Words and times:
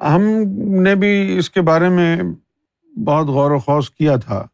ہم 0.00 0.22
نے 0.82 0.94
بھی 0.94 1.38
اس 1.38 1.50
کے 1.50 1.60
بارے 1.60 1.88
میں 1.88 2.16
بہت 3.04 3.26
غور 3.26 3.50
و 3.50 3.58
خوص 3.58 3.90
کیا 3.90 4.16
تھا، 4.16 4.46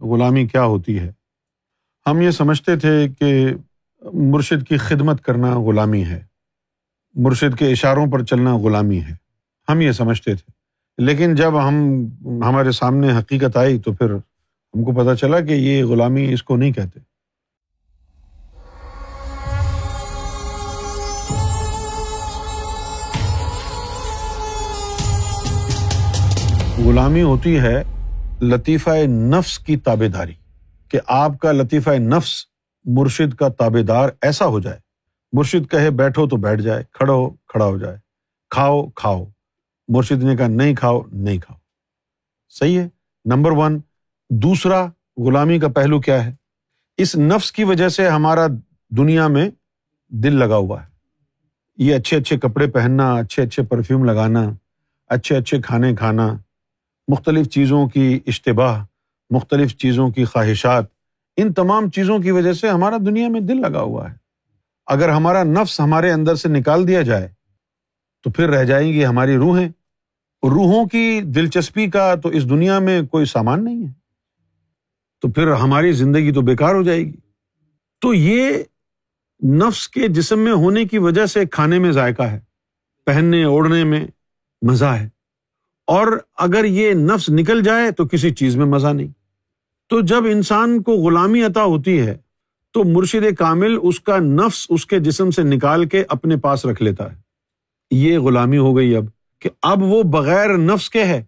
غلامی 0.00 0.46
کیا 0.46 0.64
ہوتی 0.64 0.98
ہے۔ 0.98 1.12
ہم 2.06 2.20
یہ 2.20 2.30
سمجھتے 2.30 2.76
تھے 2.76 3.08
کہ 3.18 3.46
مرشد 4.12 4.68
کی 4.68 4.76
خدمت 4.76 5.22
کرنا 5.24 5.58
غلامی 5.60 6.04
ہے، 6.04 6.24
مرشد 7.14 7.58
کے 7.58 7.70
اشاروں 7.70 8.06
پر 8.06 8.24
چلنا 8.24 8.56
غلامی 8.56 9.00
ہے۔ 9.00 9.14
ہم 9.68 9.80
یہ 9.80 9.92
سمجھتے 9.92 10.34
تھے۔ 10.34 10.50
لیکن 10.98 11.34
جب 11.34 11.68
ہم، 11.68 12.06
ہمارے 12.22 12.72
سامنے 12.72 13.18
حقیقت 13.18 13.56
آئی 13.56 13.78
تو 13.78 13.92
پھر 13.92 14.10
ہم 14.74 14.84
کو 14.84 14.92
پتہ 14.92 15.14
چلا 15.14 15.40
کہ 15.40 15.52
یہ 15.52 15.84
غلامی 15.84 16.32
اس 16.32 16.42
کو 16.42 16.56
نہیں 16.56 16.72
کہتے۔ 16.72 17.13
غلامی 26.78 27.22
ہوتی 27.22 27.58
ہے 27.58 27.82
لطیفہ 28.40 28.90
نفس 29.06 29.58
کی 29.58 29.76
تابے 29.76 30.08
داری 30.08 30.32
کہ 30.88 31.00
آپ 31.06 31.38
کا 31.38 31.52
لطیفہ 31.52 31.90
نفس 31.90 32.46
مرشد 32.84 33.34
کا 33.34 33.48
تابے 33.48 33.82
دار 33.82 34.08
ایسا 34.22 34.46
ہو 34.46 34.60
جائے۔ 34.60 34.78
مرشد 35.32 35.70
کہے، 35.70 35.90
بیٹھو 35.90 36.28
تو 36.28 36.36
بیٹھ 36.36 36.62
جائے، 36.62 36.84
کھڑا 36.92 37.12
ہو 37.12 37.30
کھڑا 37.30 37.64
ہو 37.64 37.78
جائے۔ 37.78 37.96
کھاؤ 38.50 38.86
کھاؤ۔ 38.86 39.24
مرشد 39.88 40.24
نے 40.24 40.36
کہا، 40.36 40.46
نہیں 40.46 40.74
کھاؤ 40.74 41.00
نہیں 41.12 41.38
کھاؤ۔ 41.38 41.56
صحیح 42.48 42.78
ہے؟ 42.78 42.88
نمبر 43.24 43.50
ون، 43.50 43.80
دوسرا 44.30 44.86
غلامی 45.16 45.58
کا 45.58 45.68
پہلو 45.68 46.00
کیا 46.00 46.26
ہے؟ 46.26 46.34
اس 46.96 47.16
نفس 47.16 47.52
کی 47.52 47.64
وجہ 47.64 47.88
سے 47.88 48.08
ہمارا 48.08 48.46
دنیا 48.90 49.28
میں 49.28 49.50
دل 50.08 50.36
لگا 50.36 50.56
ہوا 50.56 50.82
ہے۔ 50.82 50.86
یہ 51.78 51.94
اچھے 51.94 52.16
اچھے 52.16 52.38
کپڑے 52.38 52.66
پہننا، 52.66 53.14
اچھے 53.14 53.42
اچھے 53.42 53.62
پرفیوم 53.62 54.04
لگانا، 54.04 54.50
اچھے 55.08 55.36
اچھے 55.36 55.62
کھانے 55.62 55.94
کھانا 55.94 56.36
مختلف 57.08 57.48
چیزوں 57.48 57.88
کی 57.88 58.20
اشتباہ، 58.26 58.84
مختلف 59.30 59.76
چیزوں 59.76 60.10
کی 60.10 60.24
خواہشات، 60.24 60.84
ان 61.36 61.52
تمام 61.52 61.90
چیزوں 61.90 62.18
کی 62.18 62.30
وجہ 62.30 62.52
سے 62.52 62.68
ہمارا 62.68 62.96
دنیا 63.06 63.28
میں 63.28 63.40
دل 63.40 63.60
لگا 63.60 63.80
ہوا 63.80 64.10
ہے۔ 64.10 64.16
اگر 64.86 65.08
ہمارا 65.08 65.42
نفس 65.42 65.80
ہمارے 65.80 66.12
اندر 66.12 66.34
سے 66.34 66.48
نکال 66.48 66.88
دیا 66.88 67.02
جائے، 67.02 67.28
تو 68.22 68.30
پھر 68.30 68.50
رہ 68.50 68.64
جائیں 68.64 68.92
گی 68.92 69.06
ہماری 69.06 69.36
روحیں۔ 69.36 69.68
روحوں 70.42 70.86
کی 70.86 71.20
دلچسپی 71.24 71.90
کا 71.90 72.14
تو 72.14 72.28
اس 72.28 72.50
دنیا 72.50 72.78
میں 72.78 73.02
کوئی 73.02 73.24
سامان 73.24 73.64
نہیں 73.64 73.86
ہے۔ 73.86 73.92
تو 75.20 75.28
پھر 75.28 75.52
ہماری 75.52 75.92
زندگی 75.92 76.32
تو 76.32 76.40
بیکار 76.40 76.74
ہو 76.74 76.82
جائے 76.82 77.00
گی۔ 77.00 77.12
تو 78.00 78.14
یہ 78.14 78.50
نفس 79.46 79.88
کے 79.88 80.08
جسم 80.08 80.38
میں 80.38 80.52
ہونے 80.52 80.84
کی 80.84 80.98
وجہ 80.98 81.26
سے 81.26 81.46
کھانے 81.46 81.78
میں 81.78 81.92
ذائقہ 81.92 82.22
ہے، 82.22 82.40
پہننے، 83.06 83.44
اوڑھنے 83.44 83.84
میں 83.84 84.06
مزہ 84.62 84.84
ہے۔ 84.84 85.08
اور 85.86 86.06
اگر 86.38 86.64
یہ 86.64 86.92
نفس 86.92 87.30
نکل 87.30 87.62
جائے 87.62 87.90
تو 87.90 88.08
کسی 88.08 88.30
چیز 88.30 88.56
میں 88.56 88.66
مزہ 88.66 88.86
نہیں۔ 88.86 89.08
تو 89.88 90.00
جب 90.00 90.24
انسان 90.24 90.82
کو 90.82 90.92
غلامی 90.92 91.42
عطا 91.42 91.64
ہوتی 91.64 92.00
ہے، 92.00 92.16
تو 92.72 92.84
مرشد 92.84 93.34
کامل 93.38 93.78
اس 93.82 94.00
کا 94.00 94.18
نفس 94.18 94.66
اس 94.70 94.86
کے 94.86 94.98
جسم 94.98 95.30
سے 95.30 95.42
نکال 95.42 95.88
کے 95.88 96.04
اپنے 96.08 96.36
پاس 96.36 96.66
رکھ 96.66 96.82
لیتا 96.82 97.12
ہے۔ 97.12 97.16
یہ 97.90 98.18
غلامی 98.18 98.58
ہو 98.58 98.76
گئی 98.76 98.96
اب 98.96 99.04
کہ 99.40 99.50
اب 99.62 99.82
وہ 99.82 100.02
بغیر 100.02 100.56
نفس 100.56 100.90
کے 100.90 101.04
ہے، 101.04 101.24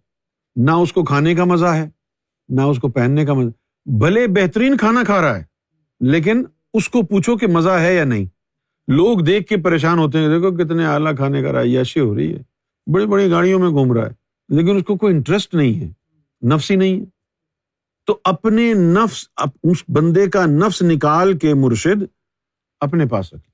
نہ 0.57 0.71
اس 0.71 0.93
کو 0.93 1.05
کھانے 1.05 1.35
کا 1.35 1.45
مزہ 1.45 1.67
ہے، 1.67 1.89
نہ 2.49 2.63
اس 2.63 2.79
کو 2.79 2.89
پہننے 2.89 3.25
کا 3.25 3.35
مزہ۔ 3.35 3.51
بھلے 3.99 4.27
بہترین 4.27 4.77
کھانا 4.77 5.03
کھا 5.03 5.21
رہا 5.23 5.39
ہے، 5.39 5.45
لیکن 6.01 6.43
اس 6.75 6.89
کو 6.89 7.03
پوچھو 7.03 7.37
کہ 7.37 7.47
مزہ 7.47 7.71
ہے 7.71 7.95
یا 7.95 8.05
نہیں۔ 8.05 8.25
لوگ 8.89 9.19
دیکھ 9.19 9.49
کے 9.49 9.57
پریشان 9.57 9.99
ہوتے 9.99 10.19
ہیں، 10.19 10.29
دیکھو 10.29 10.57
کتنے 10.57 10.87
اعلیٰ 10.87 11.17
کھانے 11.17 11.43
کا 11.43 11.53
رہا 11.53 11.61
ہے 11.61 11.69
یاشی 11.69 12.01
ہو 12.01 12.15
رہی 12.15 12.35
ہے، 12.35 12.43
بڑی 12.93 13.07
بڑی 13.07 13.31
گاڑیوں 13.31 13.61
میں 13.61 13.69
گھوم 13.69 13.93
رہا 13.93 14.07
ہے۔ 14.07 14.26
لیکن 14.49 14.77
اس 14.77 14.83
کو 14.87 14.97
کوئی 14.97 15.15
انٹرسٹ 15.15 15.55
نہیں 15.55 15.81
ہے، 15.81 15.93
نفس 16.47 16.71
ہی 16.71 16.77
نہیں 16.77 17.01
ہے۔ 17.01 17.05
تو 18.07 18.21
اپنے 18.25 18.75
نفس 18.75 19.29
اس 19.63 19.85
بندے 19.89 20.27
کا 20.27 20.47
نفس 20.47 20.83
نکال 20.83 21.39
کے 21.39 21.55
مرشد 21.55 22.03
اپنے 22.81 23.07
پاس 23.07 23.35
رکھے۔ 23.35 23.51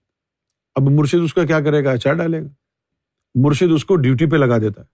اب 0.75 0.82
مرشد 0.91 1.25
اس 1.25 1.34
کا 1.34 1.44
کیا 1.44 1.60
کرے 1.60 1.84
گا؟ 1.84 1.91
اچار 1.91 2.14
ڈالے 2.14 2.42
گا۔ 2.42 2.48
مرشد 3.34 3.72
اس 3.75 3.84
کو 3.84 3.97
ڈیوٹی 3.97 4.26
پہ 4.26 4.36
لگا 4.36 4.58
دیتا 4.58 4.81
ہے 4.81 4.86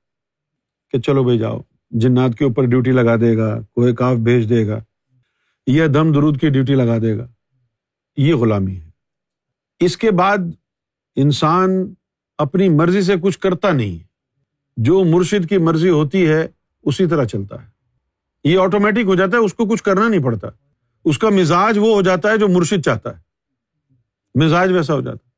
کہ 0.90 0.98
چلو 0.98 1.24
بھائی 1.24 1.38
جاؤ، 1.38 1.60
جنات 1.90 2.38
کے 2.38 2.44
اوپر 2.44 2.64
ڈیوٹی 2.64 2.92
لگا 2.92 3.16
دے 3.16 3.36
گا 3.36 3.60
کوئی 3.60 3.94
کاف 3.94 4.16
بھیج 4.16 4.50
دے 4.50 4.66
گا۔ 4.66 4.80
یا 5.66 5.86
دم 5.94 6.12
درود 6.12 6.40
کی 6.40 6.48
ڈیوٹی 6.48 6.74
لگا 6.74 6.98
دے 6.98 7.18
گا۔ 7.18 7.26
یہ 8.16 8.34
غلامی 8.34 8.80
ہے۔ 8.80 8.90
اس 9.80 9.96
کے 9.96 10.10
بعد 10.10 10.38
انسان 11.16 11.94
اپنی 12.38 12.68
مرضی 12.68 13.02
سے 13.02 13.14
کچھ 13.22 13.38
کرتا 13.38 13.72
نہیں 13.72 13.98
ہے۔ 13.98 14.07
جو 14.82 15.04
مرشد 15.04 15.48
کی 15.48 15.58
مرضی 15.58 15.88
ہوتی 15.88 16.28
ہے، 16.28 16.46
اسی 16.82 17.06
طرح 17.06 17.24
چلتا 17.24 17.62
ہے۔ 17.62 17.66
یہ 18.44 18.58
آٹومیٹک 18.58 19.04
ہو 19.04 19.14
جاتا 19.14 19.32
ہے، 19.32 19.42
اس 19.42 19.54
کو 19.54 19.66
کچھ 19.66 19.82
کرنا 19.82 20.08
نہیں 20.08 20.22
پڑتا۔ 20.22 20.48
اس 21.04 21.18
کا 21.18 21.28
مزاج 21.28 21.78
وہ 21.78 21.94
ہو 21.94 22.02
جاتا 22.02 22.30
ہے 22.30 22.36
جو 22.36 22.48
مرشد 22.48 22.82
چاہتا 22.84 23.16
ہے۔ 23.16 23.22
مزاج 24.44 24.72
ویسا 24.72 24.94
ہو 24.94 25.00
جاتا 25.00 25.16
ہے۔ 25.16 25.30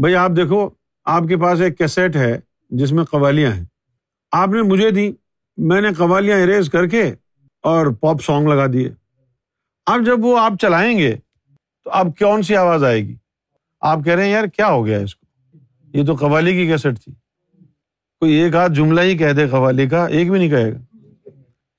بھائی، 0.00 0.14
آپ 0.14 0.30
دیکھو، 0.36 0.68
آپ 1.04 1.22
کے 1.28 1.36
پاس 1.36 1.60
ایک 1.60 1.78
کیسٹ 1.78 2.16
ہے 2.16 2.40
جس 2.70 2.92
میں 2.92 3.04
قوالیاں 3.04 3.52
ہیں۔ 3.52 3.64
آپ 4.32 4.48
نے 4.48 4.62
مجھے 4.62 4.90
دی، 4.90 5.12
میں 5.56 5.80
نے 5.80 5.88
قوالیاں 5.92 6.40
اریز 6.40 6.70
کر 6.70 6.86
کے 6.86 7.14
اور 7.62 7.86
پاپ 7.86 8.22
سانگ 8.22 8.48
لگا 8.48 8.66
دیے۔ 8.72 8.90
اب 9.86 10.06
جب 10.06 10.24
وہ 10.24 10.38
آپ 10.38 10.52
چلائیں 10.60 10.98
گے، 10.98 11.16
تو 11.84 11.90
اب 11.90 12.06
کون 12.18 12.42
سی 12.42 12.56
آواز 12.56 12.84
آئے 12.84 13.06
گی؟ 13.06 13.14
آپ 13.80 13.98
کہہ 14.04 14.14
رہے 14.14 14.24
ہیں، 14.24 14.32
یار، 14.32 14.44
کیا 14.44 14.68
ہو 14.68 14.86
گیا 14.86 14.98
اس 14.98 15.16
کو؟ 15.16 15.26
یہ 15.94 16.06
تو 16.06 16.14
قوالی 16.14 16.52
کی 16.52 16.66
کیسٹ 16.66 17.04
تھی۔ 17.04 17.12
کوئی 18.20 18.32
ایک 18.32 18.56
آدھ 18.56 18.72
جملہ 18.72 19.00
ہی 19.00 19.18
کہہ 19.18 19.32
دے 19.32 19.48
قوالی 19.48 19.88
کا، 19.88 20.06
ایک 20.06 20.30
بھی 20.30 20.38
نہیں 20.38 20.50
کہے 20.50 20.72
گا۔ 20.72 20.78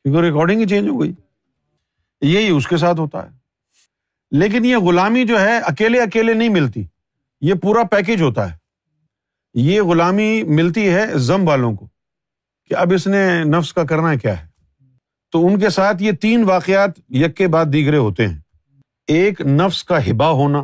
کیونکہ 0.03 0.19
ریکارڈنگ 0.19 0.61
ہی 0.61 0.65
چینج 0.65 0.87
ہو 0.87 1.01
گئی۔ 1.01 1.13
یہی 2.21 2.49
اس 2.49 2.67
کے 2.67 2.77
ساتھ 2.77 2.99
ہوتا 2.99 3.23
ہے۔ 3.23 3.37
لیکن 4.31 4.65
یہ 4.65 4.77
غلامی 4.77 5.25
جو 5.25 5.41
ہے، 5.41 5.57
اکیلے 5.57 6.01
اکیلے 6.01 6.33
نہیں 6.33 6.49
ملتی۔ 6.49 6.83
یہ 7.41 7.53
پورا 7.53 7.83
پیکج 7.83 8.21
ہوتا 8.21 8.51
ہے۔ 8.51 8.57
یہ 9.53 9.81
غلامی 9.81 10.43
ملتی 10.43 10.89
ہے 10.89 11.05
زم 11.13 11.47
والوں 11.47 11.75
کو 11.75 11.87
کہ 12.69 12.73
اب 12.73 12.93
اس 12.93 13.07
نے 13.07 13.43
نفس 13.43 13.73
کا 13.73 13.83
کرنا 13.83 14.15
کیا 14.15 14.43
ہے۔ 14.43 14.47
تو 15.31 15.47
ان 15.47 15.59
کے 15.59 15.69
ساتھ 15.69 16.03
یہ 16.03 16.11
تین 16.11 16.43
واقعات 16.43 16.89
یک 17.09 17.37
کے 17.37 17.47
بعد 17.47 17.65
دیگرے 17.73 17.97
ہوتے 17.97 18.27
ہیں۔ 18.27 18.39
ایک، 19.07 19.41
نفس 19.41 19.83
کا 19.83 20.11
ہبا 20.11 20.29
ہونا۔ 20.29 20.63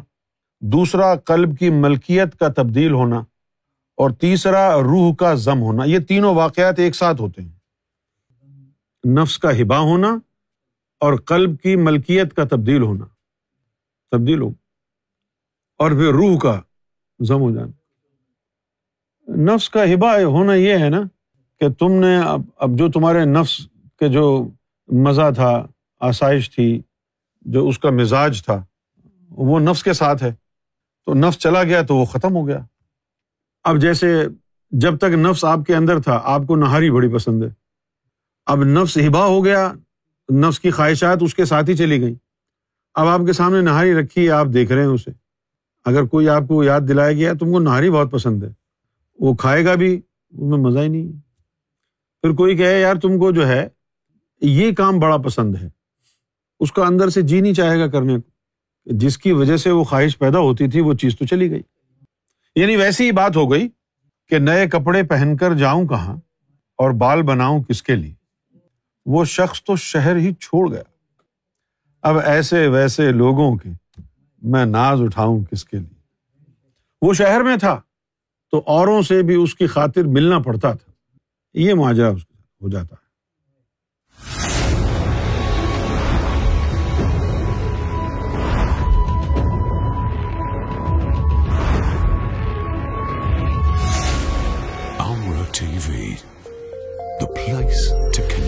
دوسرا، 0.62 1.16
قلب 1.16 1.58
کی 1.58 1.70
ملکیت 1.70 2.40
کا 2.40 2.48
تبدیل 2.48 2.92
ہونا۔ 2.92 3.22
اور 3.98 4.10
تیسرا، 4.10 4.82
روح 4.82 5.16
کا 5.16 5.34
ضم 5.34 5.62
ہونا۔ 5.62 5.84
یہ 5.84 6.00
تینوں 6.00 6.36
واقعات 6.36 6.80
ایک 6.80 6.96
ساتھ 6.96 7.22
ہوتے 7.22 7.42
ہیں۔ 7.42 7.52
نفس 9.08 9.40
کا 9.40 9.62
ہبا 9.62 9.80
ہونا 9.80 10.20
اور 11.00 11.14
قلب 11.14 11.60
کی 11.60 11.76
ملکیت 11.76 12.34
کا 12.34 12.44
تبدیل 12.44 12.82
ہونا۔ 12.82 13.06
تبدیل 14.12 14.42
ہو۔ 14.42 14.50
اور 15.78 15.92
پھر 15.92 16.12
روح 16.14 16.40
کا 16.40 16.62
ضم 17.20 17.42
ہو 17.42 17.56
جانا۔ 17.56 17.72
نفس 19.38 19.70
کا 19.70 19.84
ہبا 19.84 20.24
ہونا 20.24 20.54
یہ 20.54 20.78
ہے 20.78 20.90
نا 20.90 21.02
کہ 21.60 21.70
تم 21.70 21.92
نے 21.92 22.18
اب 22.18 22.42
اب 22.56 22.70
جو 22.76 22.92
تمہارے 22.92 23.26
نفس 23.26 23.68
کے 24.00 24.08
جو 24.08 24.50
مزہ 24.88 25.32
تھا، 25.36 25.68
آسائش 26.00 26.52
تھی، 26.52 26.82
جو 27.42 27.68
اس 27.68 27.80
کا 27.80 27.90
مزاج 27.90 28.46
تھا، 28.46 28.66
وہ 29.30 29.60
نفس 29.60 29.84
کے 29.84 29.94
ساتھ 29.94 30.24
ہے۔ 30.24 30.34
تو 31.06 31.14
نفس 31.14 31.38
چلا 31.40 31.64
گیا 31.64 31.82
تو 31.82 31.96
وہ 31.96 32.06
ختم 32.06 32.36
ہو 32.36 32.48
گیا۔ 32.48 32.60
اب 33.68 33.78
جیسے 33.78 34.24
جب 34.72 34.98
تک 34.98 35.04
نفس 35.04 35.46
آپ 35.46 35.60
کے 35.68 35.76
اندر 35.76 36.00
تھا، 36.00 36.22
آپ 36.24 36.42
کو 36.48 36.56
نہاری 36.56 36.92
بڑی 36.92 37.08
پسند 37.08 37.44
ہے۔ 37.44 37.50
اب 38.46 38.64
نفس 38.64 38.98
ہبا 38.98 39.26
ہو 39.26 39.46
گیا، 39.46 39.74
نفس 40.34 40.60
کی 40.60 40.72
خواہشات 40.72 41.18
اس 41.22 41.36
کے 41.36 41.46
ساتھ 41.46 41.70
ہی 41.70 41.76
چلی 41.76 42.02
گئی 42.02 42.16
اب 42.94 43.08
آپ 43.08 43.20
کے 43.26 43.34
سامنے 43.34 43.62
نہاری 43.62 43.94
رکھی 43.94 44.26
ہے 44.26 44.30
آپ 44.30 44.48
دیکھ 44.54 44.72
رہے 44.72 44.82
ہیں 44.82 44.90
اسے۔ 44.90 45.12
اگر 45.86 46.04
کوئی 46.04 46.30
آپ 46.30 46.44
کو 46.48 46.64
یاد 46.64 46.82
دلایا 46.88 47.14
گیا 47.14 47.34
تم 47.34 47.52
کو 47.52 47.60
نہاری 47.60 47.90
بہت 47.90 48.12
پسند 48.12 48.44
ہے۔ 48.44 48.50
وہ 49.20 49.36
کھائے 49.36 49.66
گا 49.66 49.76
بھی، 49.76 49.94
اس 50.30 50.50
میں 50.50 50.58
مزہ 50.58 50.80
ہی 50.80 50.88
نہیں 50.88 51.08
ہے۔ 51.08 51.20
پھر 52.22 52.32
کوئی 52.32 52.58
کہے، 52.58 52.82
یار، 52.82 52.96
تم 52.96 53.20
کو 53.20 53.32
جو 53.32 53.48
ہے، 53.48 53.68
یہ 54.42 54.72
کام 54.72 55.00
بڑا 55.00 55.18
پسند 55.18 55.56
ہے۔ 55.62 55.70
اس 56.60 56.72
کا 56.72 56.86
اندر 56.86 57.10
سے 57.10 57.22
جی 57.22 57.42
نہیں 57.42 57.54
چاہے 57.54 57.80
گا 57.80 57.88
کرنے 57.88 58.16
کو۔ 58.16 58.30
جس 58.86 59.18
کی 59.18 59.32
وجہ 59.32 59.58
سے 59.58 59.72
وہ 59.72 59.84
خواہش 59.84 60.18
پیدا 60.18 60.40
ہوتی 60.40 60.68
تھی، 60.68 60.82
وہ 60.82 60.94
چیز 60.94 61.18
تو 61.20 61.26
چلی 61.26 61.52
گئی۔ 61.52 61.62
یعنی 62.58 62.76
ویسی 62.76 63.06
ہی 63.06 63.12
بات 63.12 63.36
ہو 63.36 63.52
گئی 63.52 63.70
کہ 64.30 64.40
نئے 64.40 64.68
کپڑے 64.68 65.04
پہن 65.04 65.38
کر 65.38 65.54
جاؤں 65.54 65.88
کہاں 65.88 66.18
اور 66.78 66.92
بال 66.92 67.22
بناؤں 67.22 67.64
کس 67.64 67.84
کے 67.84 67.96
لیے؟ 67.96 68.14
وہ 69.06 69.26
شخص 69.26 69.64
تو 69.64 69.76
شہر 69.76 70.16
ہی 70.16 70.34
چھوڑ 70.34 70.72
گیا۔ 70.72 70.84
اب 72.02 72.18
ایسے 72.18 72.68
ویسے 72.68 73.12
لوگوں 73.12 73.58
کے 73.58 73.70
میں 74.42 74.66
ناز 74.66 75.02
اٹھاؤں 75.02 75.44
کس 75.44 75.66
کے 75.66 75.78
لیے؟ 75.78 76.00
وہ 77.02 77.14
شہر 77.14 77.42
میں 77.44 77.58
تھا 77.58 77.82
تو 78.52 78.64
اوروں 78.66 79.02
سے 79.02 79.24
بھی 79.24 79.36
اس 79.36 79.56
کی 79.56 79.68
خاطر 79.68 80.04
ملنا 80.04 80.40
پڑتا 80.40 80.74
تھا۔ 80.74 80.92
یہ 81.54 81.74
ماجرا 81.74 82.12
ہو 82.62 82.70
جاتا 82.70 82.96
ہے۔ 82.96 83.07
چلو 95.58 95.80
تو 97.20 97.26
پھیس 97.26 97.88
چکن 98.14 98.44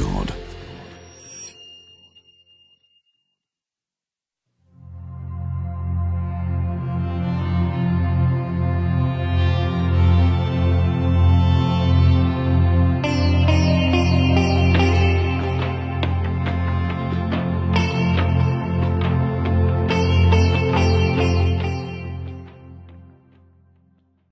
گانڈ 0.00 0.47